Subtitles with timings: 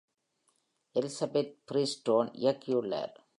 [0.95, 3.25] Elizabeth Freestone இயக்கியுள்ளார்.